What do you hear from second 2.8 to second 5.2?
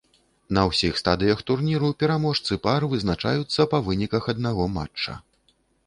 вызначаюцца па выніках аднаго матча.